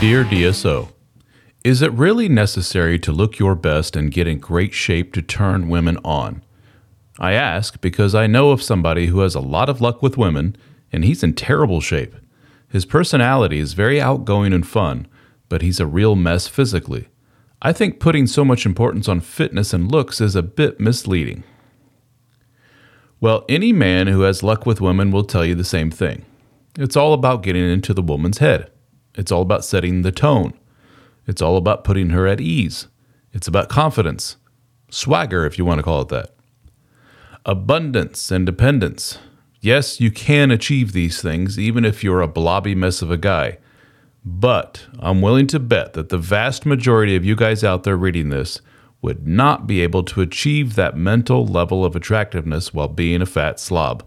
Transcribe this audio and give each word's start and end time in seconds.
Dear 0.00 0.22
DSO, 0.22 0.92
is 1.64 1.82
it 1.82 1.92
really 1.92 2.28
necessary 2.28 3.00
to 3.00 3.10
look 3.10 3.40
your 3.40 3.56
best 3.56 3.96
and 3.96 4.12
get 4.12 4.28
in 4.28 4.38
great 4.38 4.72
shape 4.72 5.12
to 5.14 5.22
turn 5.22 5.68
women 5.68 5.98
on? 6.04 6.44
I 7.18 7.32
ask 7.32 7.80
because 7.80 8.14
I 8.14 8.28
know 8.28 8.52
of 8.52 8.62
somebody 8.62 9.08
who 9.08 9.18
has 9.20 9.34
a 9.34 9.40
lot 9.40 9.68
of 9.68 9.80
luck 9.80 10.00
with 10.00 10.16
women 10.16 10.54
and 10.92 11.04
he's 11.04 11.24
in 11.24 11.34
terrible 11.34 11.80
shape. 11.80 12.14
His 12.68 12.84
personality 12.84 13.58
is 13.58 13.72
very 13.72 14.00
outgoing 14.00 14.52
and 14.52 14.64
fun, 14.64 15.08
but 15.48 15.62
he's 15.62 15.80
a 15.80 15.86
real 15.86 16.14
mess 16.14 16.46
physically. 16.46 17.08
I 17.60 17.72
think 17.72 17.98
putting 17.98 18.28
so 18.28 18.44
much 18.44 18.64
importance 18.64 19.08
on 19.08 19.20
fitness 19.20 19.74
and 19.74 19.90
looks 19.90 20.20
is 20.20 20.36
a 20.36 20.44
bit 20.44 20.78
misleading. 20.78 21.42
Well, 23.20 23.44
any 23.48 23.72
man 23.72 24.06
who 24.06 24.20
has 24.20 24.44
luck 24.44 24.64
with 24.64 24.80
women 24.80 25.10
will 25.10 25.24
tell 25.24 25.44
you 25.44 25.56
the 25.56 25.64
same 25.64 25.90
thing. 25.90 26.24
It's 26.78 26.96
all 26.96 27.14
about 27.14 27.42
getting 27.42 27.68
into 27.68 27.92
the 27.92 28.00
woman's 28.00 28.38
head. 28.38 28.70
It's 29.18 29.32
all 29.32 29.42
about 29.42 29.64
setting 29.64 30.02
the 30.02 30.12
tone. 30.12 30.54
It's 31.26 31.42
all 31.42 31.56
about 31.56 31.82
putting 31.82 32.10
her 32.10 32.28
at 32.28 32.40
ease. 32.40 32.86
It's 33.32 33.48
about 33.48 33.68
confidence, 33.68 34.36
swagger, 34.90 35.44
if 35.44 35.58
you 35.58 35.64
want 35.64 35.80
to 35.80 35.82
call 35.82 36.02
it 36.02 36.08
that. 36.08 36.34
Abundance 37.44 38.30
and 38.30 38.46
dependence. 38.46 39.18
Yes, 39.60 40.00
you 40.00 40.12
can 40.12 40.52
achieve 40.52 40.92
these 40.92 41.20
things 41.20 41.58
even 41.58 41.84
if 41.84 42.04
you're 42.04 42.20
a 42.20 42.28
blobby 42.28 42.76
mess 42.76 43.02
of 43.02 43.10
a 43.10 43.18
guy. 43.18 43.58
But 44.24 44.86
I'm 45.00 45.20
willing 45.20 45.48
to 45.48 45.58
bet 45.58 45.94
that 45.94 46.10
the 46.10 46.18
vast 46.18 46.64
majority 46.64 47.16
of 47.16 47.24
you 47.24 47.34
guys 47.34 47.64
out 47.64 47.82
there 47.82 47.96
reading 47.96 48.28
this 48.28 48.60
would 49.02 49.26
not 49.26 49.66
be 49.66 49.80
able 49.80 50.04
to 50.04 50.20
achieve 50.20 50.76
that 50.76 50.96
mental 50.96 51.44
level 51.44 51.84
of 51.84 51.96
attractiveness 51.96 52.72
while 52.72 52.88
being 52.88 53.20
a 53.20 53.26
fat 53.26 53.58
slob. 53.58 54.06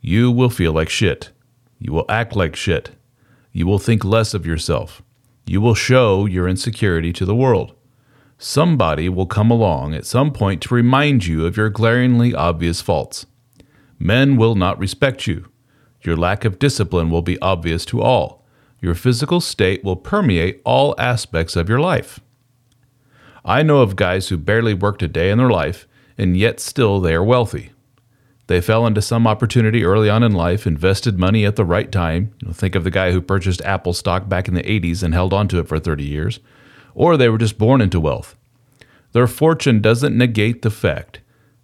You 0.00 0.30
will 0.30 0.50
feel 0.50 0.72
like 0.72 0.88
shit. 0.88 1.30
You 1.78 1.92
will 1.92 2.06
act 2.08 2.34
like 2.34 2.56
shit. 2.56 2.92
You 3.52 3.66
will 3.66 3.78
think 3.78 4.04
less 4.04 4.34
of 4.34 4.46
yourself. 4.46 5.02
You 5.46 5.60
will 5.60 5.74
show 5.74 6.26
your 6.26 6.48
insecurity 6.48 7.12
to 7.14 7.24
the 7.24 7.34
world. 7.34 7.74
Somebody 8.38 9.08
will 9.08 9.26
come 9.26 9.50
along 9.50 9.94
at 9.94 10.06
some 10.06 10.32
point 10.32 10.62
to 10.62 10.74
remind 10.74 11.26
you 11.26 11.46
of 11.46 11.56
your 11.56 11.68
glaringly 11.68 12.34
obvious 12.34 12.80
faults. 12.80 13.26
Men 13.98 14.36
will 14.36 14.54
not 14.54 14.78
respect 14.78 15.26
you. 15.26 15.48
Your 16.02 16.16
lack 16.16 16.44
of 16.44 16.58
discipline 16.58 17.10
will 17.10 17.22
be 17.22 17.38
obvious 17.40 17.84
to 17.86 18.00
all. 18.00 18.44
Your 18.80 18.94
physical 18.94 19.40
state 19.40 19.84
will 19.84 19.96
permeate 19.96 20.60
all 20.64 20.94
aspects 20.98 21.54
of 21.54 21.68
your 21.68 21.78
life. 21.78 22.18
I 23.44 23.62
know 23.62 23.80
of 23.82 23.96
guys 23.96 24.28
who 24.28 24.36
barely 24.36 24.74
worked 24.74 25.02
a 25.02 25.08
day 25.08 25.30
in 25.30 25.38
their 25.38 25.50
life, 25.50 25.86
and 26.16 26.36
yet 26.36 26.58
still 26.58 27.00
they 27.00 27.14
are 27.14 27.22
wealthy. 27.22 27.71
They 28.48 28.60
fell 28.60 28.86
into 28.86 29.00
some 29.00 29.26
opportunity 29.26 29.84
early 29.84 30.10
on 30.10 30.22
in 30.22 30.32
life, 30.32 30.66
invested 30.66 31.18
money 31.18 31.44
at 31.46 31.56
the 31.56 31.64
right 31.64 31.90
time. 31.90 32.34
You 32.40 32.48
know, 32.48 32.54
think 32.54 32.74
of 32.74 32.84
the 32.84 32.90
guy 32.90 33.12
who 33.12 33.20
purchased 33.20 33.62
Apple 33.62 33.92
stock 33.92 34.28
back 34.28 34.48
in 34.48 34.54
the 34.54 34.62
80s 34.62 35.02
and 35.02 35.14
held 35.14 35.32
onto 35.32 35.58
it 35.58 35.68
for 35.68 35.78
30 35.78 36.04
years. 36.04 36.40
Or 36.94 37.16
they 37.16 37.28
were 37.28 37.38
just 37.38 37.56
born 37.56 37.80
into 37.80 38.00
wealth. 38.00 38.36
Their 39.12 39.26
fortune 39.26 39.80
doesn't 39.80 40.16
negate 40.16 40.62
the 40.62 40.70
fact 40.70 41.20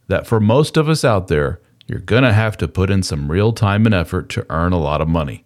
that 0.07 0.27
for 0.27 0.41
most 0.41 0.77
of 0.77 0.89
us 0.89 1.05
out 1.05 1.29
there, 1.29 1.61
you're 1.87 1.99
going 1.99 2.23
to 2.23 2.33
have 2.33 2.57
to 2.59 2.69
put 2.69 2.91
in 2.91 3.03
some 3.03 3.31
real 3.31 3.53
time 3.53 3.87
and 3.87 3.95
effort 3.95 4.29
to 4.31 4.47
earn 4.51 4.73
a 4.73 4.79
lot 4.79 5.01
of 5.01 5.09
money. 5.09 5.45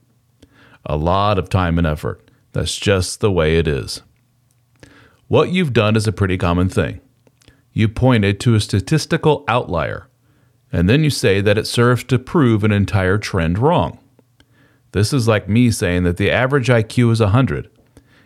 A 0.85 0.97
lot 0.97 1.39
of 1.39 1.49
time 1.49 1.79
and 1.79 1.87
effort. 1.87 2.29
That's 2.53 2.77
just 2.77 3.21
the 3.21 3.33
way 3.33 3.57
it 3.57 3.67
is. 3.67 4.03
What 5.29 5.51
you've 5.51 5.73
done 5.73 5.97
is 5.97 6.07
a 6.07 6.13
pretty 6.13 6.37
common 6.37 6.69
thing. 6.69 7.01
You 7.73 7.89
pointed 7.89 8.39
to 8.41 8.55
a 8.55 8.61
statistical 8.61 9.45
outlier 9.49 10.09
and 10.73 10.89
then 10.89 11.05
you 11.05 11.11
say 11.11 11.41
that 11.41 11.59
it 11.59 11.67
serves 11.67 12.03
to 12.05 12.19
prove 12.19 12.65
an 12.65 12.73
entire 12.73 13.19
trend 13.19 13.59
wrong. 13.59 13.99
This 14.93 15.13
is 15.13 15.29
like 15.29 15.49
me 15.49 15.71
saying 15.71 16.05
that 16.05 16.17
the 16.17 16.31
average 16.31 16.69
IQ 16.69 17.13
is 17.13 17.21
100 17.21 17.71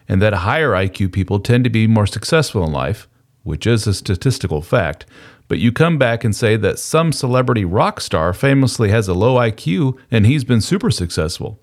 and 0.09 0.23
that 0.23 0.33
higher 0.33 0.71
IQ 0.71 1.13
people 1.13 1.41
tend 1.41 1.65
to 1.65 1.71
be 1.71 1.87
more 1.87 2.07
successful 2.07 2.65
in 2.65 2.73
life, 2.73 3.09
which 3.43 3.67
is 3.67 3.87
a 3.87 3.95
statistical 3.95 4.63
fact, 4.63 5.05
but 5.49 5.59
you 5.59 5.73
come 5.73 5.99
back 5.99 6.25
and 6.25 6.35
say 6.35 6.57
that 6.57 6.79
some 6.79 7.13
celebrity 7.13 7.65
rock 7.65 8.01
star 8.01 8.33
famously 8.33 8.91
has 8.91 9.09
a 9.09 9.15
low 9.15 9.37
IQ 9.37 9.97
and 10.11 10.27
he's 10.27 10.45
been 10.45 10.61
super 10.61 10.91
successful. 10.91 11.61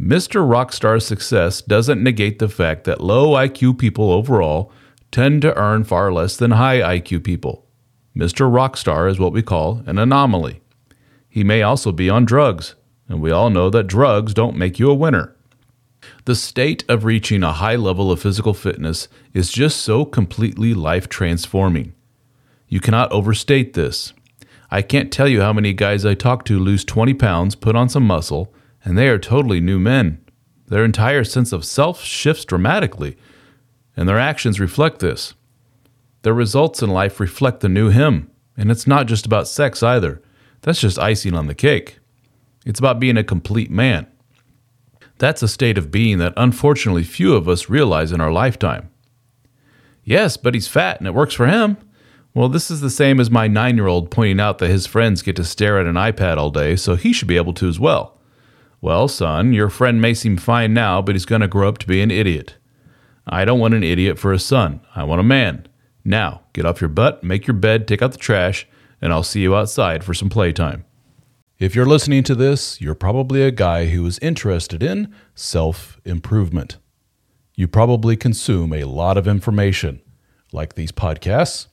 Mr. 0.00 0.40
Rockstar's 0.40 1.04
success 1.04 1.60
doesn't 1.60 2.02
negate 2.02 2.38
the 2.38 2.48
fact 2.48 2.84
that 2.84 3.02
low 3.02 3.34
IQ 3.34 3.78
people 3.78 4.10
overall 4.10 4.72
tend 5.10 5.42
to 5.42 5.56
earn 5.58 5.84
far 5.84 6.10
less 6.10 6.36
than 6.38 6.52
high 6.52 6.80
IQ 6.98 7.22
people. 7.22 7.66
Mr. 8.16 8.50
Rockstar 8.50 9.08
is 9.10 9.18
what 9.18 9.32
we 9.32 9.42
call 9.42 9.82
an 9.86 9.98
anomaly. 9.98 10.60
He 11.28 11.44
may 11.44 11.62
also 11.62 11.92
be 11.92 12.10
on 12.10 12.24
drugs, 12.24 12.74
and 13.08 13.22
we 13.22 13.30
all 13.30 13.50
know 13.50 13.70
that 13.70 13.86
drugs 13.86 14.34
don't 14.34 14.56
make 14.56 14.78
you 14.78 14.90
a 14.90 14.94
winner. 14.94 15.36
The 16.24 16.34
state 16.34 16.84
of 16.88 17.04
reaching 17.04 17.42
a 17.42 17.52
high 17.52 17.76
level 17.76 18.10
of 18.10 18.20
physical 18.20 18.54
fitness 18.54 19.08
is 19.32 19.52
just 19.52 19.80
so 19.80 20.04
completely 20.04 20.74
life 20.74 21.08
transforming. 21.08 21.94
You 22.68 22.80
cannot 22.80 23.12
overstate 23.12 23.74
this. 23.74 24.12
I 24.70 24.82
can't 24.82 25.12
tell 25.12 25.28
you 25.28 25.40
how 25.40 25.52
many 25.52 25.72
guys 25.72 26.06
I 26.06 26.14
talk 26.14 26.44
to 26.46 26.58
lose 26.58 26.84
20 26.84 27.14
pounds, 27.14 27.54
put 27.54 27.76
on 27.76 27.88
some 27.88 28.06
muscle, 28.06 28.54
and 28.84 28.96
they 28.96 29.08
are 29.08 29.18
totally 29.18 29.60
new 29.60 29.78
men. 29.78 30.24
Their 30.68 30.84
entire 30.84 31.24
sense 31.24 31.52
of 31.52 31.64
self 31.64 32.02
shifts 32.02 32.44
dramatically, 32.44 33.16
and 33.96 34.08
their 34.08 34.18
actions 34.18 34.60
reflect 34.60 35.00
this. 35.00 35.34
Their 36.22 36.34
results 36.34 36.82
in 36.82 36.90
life 36.90 37.20
reflect 37.20 37.60
the 37.60 37.68
new 37.68 37.88
him. 37.88 38.30
And 38.56 38.70
it's 38.70 38.86
not 38.86 39.06
just 39.06 39.26
about 39.26 39.48
sex 39.48 39.82
either. 39.82 40.22
That's 40.62 40.80
just 40.80 40.98
icing 40.98 41.34
on 41.34 41.46
the 41.46 41.54
cake. 41.54 41.98
It's 42.66 42.78
about 42.78 43.00
being 43.00 43.16
a 43.16 43.24
complete 43.24 43.70
man. 43.70 44.06
That's 45.18 45.42
a 45.42 45.48
state 45.48 45.78
of 45.78 45.90
being 45.90 46.18
that 46.18 46.34
unfortunately 46.36 47.04
few 47.04 47.34
of 47.34 47.48
us 47.48 47.70
realize 47.70 48.12
in 48.12 48.20
our 48.20 48.32
lifetime. 48.32 48.90
Yes, 50.04 50.36
but 50.36 50.54
he's 50.54 50.68
fat 50.68 50.98
and 50.98 51.06
it 51.06 51.14
works 51.14 51.34
for 51.34 51.46
him. 51.46 51.78
Well, 52.34 52.48
this 52.48 52.70
is 52.70 52.80
the 52.80 52.90
same 52.90 53.18
as 53.18 53.30
my 53.30 53.48
nine 53.48 53.76
year 53.76 53.86
old 53.86 54.10
pointing 54.10 54.40
out 54.40 54.58
that 54.58 54.70
his 54.70 54.86
friends 54.86 55.22
get 55.22 55.36
to 55.36 55.44
stare 55.44 55.78
at 55.78 55.86
an 55.86 55.96
iPad 55.96 56.36
all 56.36 56.50
day, 56.50 56.76
so 56.76 56.96
he 56.96 57.12
should 57.12 57.28
be 57.28 57.36
able 57.36 57.54
to 57.54 57.68
as 57.68 57.80
well. 57.80 58.18
Well, 58.80 59.08
son, 59.08 59.52
your 59.52 59.68
friend 59.68 60.00
may 60.00 60.14
seem 60.14 60.36
fine 60.36 60.72
now, 60.72 61.02
but 61.02 61.14
he's 61.14 61.26
going 61.26 61.42
to 61.42 61.48
grow 61.48 61.68
up 61.68 61.78
to 61.78 61.86
be 61.86 62.00
an 62.00 62.10
idiot. 62.10 62.54
I 63.26 63.44
don't 63.44 63.58
want 63.58 63.74
an 63.74 63.84
idiot 63.84 64.18
for 64.18 64.32
a 64.32 64.38
son. 64.38 64.80
I 64.94 65.04
want 65.04 65.20
a 65.20 65.24
man 65.24 65.66
Now, 66.04 66.42
get 66.52 66.64
off 66.64 66.80
your 66.80 66.88
butt, 66.88 67.22
make 67.22 67.46
your 67.46 67.54
bed, 67.54 67.86
take 67.86 68.02
out 68.02 68.12
the 68.12 68.18
trash, 68.18 68.66
and 69.00 69.12
I'll 69.12 69.22
see 69.22 69.42
you 69.42 69.54
outside 69.54 70.04
for 70.04 70.14
some 70.14 70.28
playtime. 70.28 70.84
If 71.58 71.74
you're 71.74 71.86
listening 71.86 72.22
to 72.24 72.34
this, 72.34 72.80
you're 72.80 72.94
probably 72.94 73.42
a 73.42 73.50
guy 73.50 73.86
who 73.86 74.06
is 74.06 74.18
interested 74.20 74.82
in 74.82 75.14
self 75.34 76.00
improvement. 76.04 76.78
You 77.54 77.68
probably 77.68 78.16
consume 78.16 78.72
a 78.72 78.84
lot 78.84 79.18
of 79.18 79.28
information, 79.28 80.00
like 80.52 80.74
these 80.74 80.92
podcasts, 80.92 81.66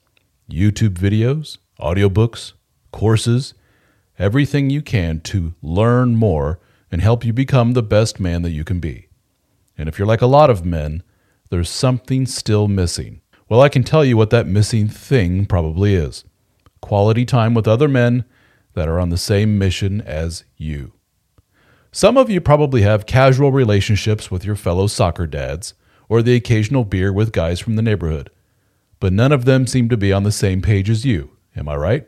YouTube 0.50 0.94
videos, 0.94 1.56
audiobooks, 1.80 2.52
courses, 2.92 3.54
everything 4.18 4.68
you 4.68 4.82
can 4.82 5.20
to 5.20 5.54
learn 5.62 6.16
more 6.16 6.60
and 6.92 7.00
help 7.00 7.24
you 7.24 7.32
become 7.32 7.72
the 7.72 7.82
best 7.82 8.20
man 8.20 8.42
that 8.42 8.50
you 8.50 8.64
can 8.64 8.80
be. 8.80 9.08
And 9.78 9.88
if 9.88 9.98
you're 9.98 10.08
like 10.08 10.22
a 10.22 10.26
lot 10.26 10.50
of 10.50 10.66
men, 10.66 11.02
there's 11.50 11.70
something 11.70 12.26
still 12.26 12.68
missing. 12.68 13.20
Well, 13.48 13.62
I 13.62 13.68
can 13.68 13.82
tell 13.82 14.04
you 14.04 14.16
what 14.16 14.30
that 14.30 14.46
missing 14.46 14.88
thing 14.88 15.46
probably 15.46 15.94
is 15.94 16.24
quality 16.80 17.24
time 17.24 17.54
with 17.54 17.66
other 17.66 17.88
men 17.88 18.24
that 18.74 18.88
are 18.88 19.00
on 19.00 19.08
the 19.08 19.16
same 19.16 19.58
mission 19.58 20.00
as 20.02 20.44
you. 20.56 20.92
Some 21.90 22.16
of 22.16 22.30
you 22.30 22.40
probably 22.40 22.82
have 22.82 23.06
casual 23.06 23.50
relationships 23.50 24.30
with 24.30 24.44
your 24.44 24.54
fellow 24.54 24.86
soccer 24.86 25.26
dads 25.26 25.74
or 26.08 26.22
the 26.22 26.34
occasional 26.34 26.84
beer 26.84 27.12
with 27.12 27.32
guys 27.32 27.58
from 27.58 27.76
the 27.76 27.82
neighborhood, 27.82 28.30
but 29.00 29.12
none 29.12 29.32
of 29.32 29.46
them 29.46 29.66
seem 29.66 29.88
to 29.88 29.96
be 29.96 30.12
on 30.12 30.22
the 30.22 30.32
same 30.32 30.62
page 30.62 30.90
as 30.90 31.04
you. 31.04 31.30
Am 31.56 31.68
I 31.68 31.76
right? 31.76 32.06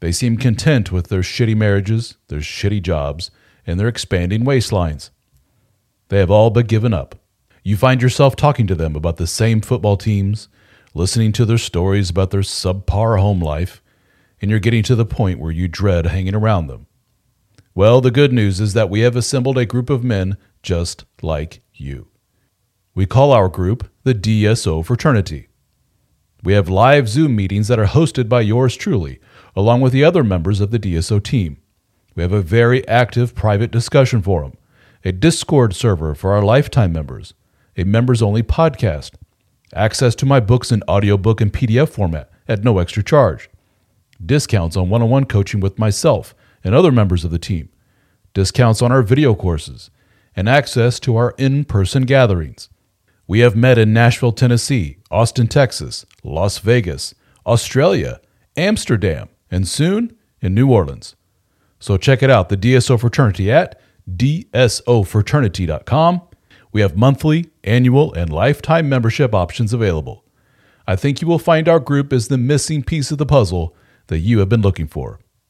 They 0.00 0.12
seem 0.12 0.36
content 0.36 0.90
with 0.90 1.08
their 1.08 1.20
shitty 1.20 1.56
marriages, 1.56 2.16
their 2.28 2.40
shitty 2.40 2.82
jobs, 2.82 3.30
and 3.66 3.78
their 3.78 3.88
expanding 3.88 4.44
waistlines. 4.44 5.10
They 6.08 6.18
have 6.18 6.30
all 6.30 6.50
but 6.50 6.66
given 6.66 6.92
up. 6.92 7.19
You 7.70 7.76
find 7.76 8.02
yourself 8.02 8.34
talking 8.34 8.66
to 8.66 8.74
them 8.74 8.96
about 8.96 9.16
the 9.16 9.28
same 9.28 9.60
football 9.60 9.96
teams, 9.96 10.48
listening 10.92 11.30
to 11.30 11.44
their 11.44 11.56
stories 11.56 12.10
about 12.10 12.32
their 12.32 12.40
subpar 12.40 13.20
home 13.20 13.40
life, 13.40 13.80
and 14.42 14.50
you're 14.50 14.58
getting 14.58 14.82
to 14.82 14.96
the 14.96 15.04
point 15.04 15.38
where 15.38 15.52
you 15.52 15.68
dread 15.68 16.06
hanging 16.06 16.34
around 16.34 16.66
them. 16.66 16.88
Well, 17.72 18.00
the 18.00 18.10
good 18.10 18.32
news 18.32 18.58
is 18.58 18.72
that 18.72 18.90
we 18.90 19.02
have 19.02 19.14
assembled 19.14 19.56
a 19.56 19.66
group 19.66 19.88
of 19.88 20.02
men 20.02 20.36
just 20.64 21.04
like 21.22 21.62
you. 21.72 22.08
We 22.96 23.06
call 23.06 23.30
our 23.30 23.48
group 23.48 23.88
the 24.02 24.16
DSO 24.16 24.84
Fraternity. 24.84 25.46
We 26.42 26.54
have 26.54 26.68
live 26.68 27.08
Zoom 27.08 27.36
meetings 27.36 27.68
that 27.68 27.78
are 27.78 27.86
hosted 27.86 28.28
by 28.28 28.40
yours 28.40 28.74
truly, 28.74 29.20
along 29.54 29.80
with 29.80 29.92
the 29.92 30.02
other 30.02 30.24
members 30.24 30.60
of 30.60 30.72
the 30.72 30.80
DSO 30.80 31.22
team. 31.22 31.58
We 32.16 32.24
have 32.24 32.32
a 32.32 32.42
very 32.42 32.84
active 32.88 33.36
private 33.36 33.70
discussion 33.70 34.22
forum, 34.22 34.54
a 35.04 35.12
Discord 35.12 35.72
server 35.76 36.16
for 36.16 36.32
our 36.32 36.42
lifetime 36.42 36.92
members, 36.92 37.32
a 37.80 37.84
members 37.84 38.20
only 38.20 38.42
podcast, 38.42 39.12
access 39.74 40.14
to 40.16 40.26
my 40.26 40.38
books 40.38 40.70
in 40.70 40.82
audiobook 40.88 41.40
and 41.40 41.50
PDF 41.52 41.88
format 41.88 42.30
at 42.46 42.62
no 42.62 42.78
extra 42.78 43.02
charge, 43.02 43.48
discounts 44.24 44.76
on 44.76 44.90
one 44.90 45.02
on 45.02 45.08
one 45.08 45.24
coaching 45.24 45.60
with 45.60 45.78
myself 45.78 46.34
and 46.62 46.74
other 46.74 46.92
members 46.92 47.24
of 47.24 47.30
the 47.30 47.38
team, 47.38 47.70
discounts 48.34 48.82
on 48.82 48.92
our 48.92 49.00
video 49.02 49.34
courses, 49.34 49.90
and 50.36 50.46
access 50.48 51.00
to 51.00 51.16
our 51.16 51.34
in 51.38 51.64
person 51.64 52.02
gatherings. 52.02 52.68
We 53.26 53.40
have 53.40 53.56
met 53.56 53.78
in 53.78 53.94
Nashville, 53.94 54.32
Tennessee, 54.32 54.98
Austin, 55.10 55.48
Texas, 55.48 56.04
Las 56.22 56.58
Vegas, 56.58 57.14
Australia, 57.46 58.20
Amsterdam, 58.56 59.28
and 59.50 59.66
soon 59.66 60.14
in 60.42 60.54
New 60.54 60.70
Orleans. 60.70 61.16
So 61.78 61.96
check 61.96 62.22
it 62.22 62.28
out, 62.28 62.50
the 62.50 62.58
DSO 62.58 63.00
Fraternity 63.00 63.50
at 63.50 63.80
dsofraternity.com. 64.10 66.20
We 66.72 66.80
have 66.82 66.96
monthly, 66.96 67.50
annual, 67.64 68.12
and 68.14 68.32
lifetime 68.32 68.88
membership 68.88 69.34
options 69.34 69.72
available. 69.72 70.24
I 70.86 70.96
think 70.96 71.20
you 71.20 71.28
will 71.28 71.38
find 71.38 71.68
our 71.68 71.80
group 71.80 72.12
is 72.12 72.28
the 72.28 72.38
missing 72.38 72.82
piece 72.82 73.10
of 73.10 73.18
the 73.18 73.26
puzzle 73.26 73.74
that 74.06 74.18
you 74.18 74.38
have 74.38 74.48
been 74.48 74.62
looking 74.62 74.86
for. 74.86 75.20